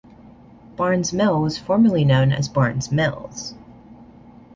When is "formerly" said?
1.59-2.03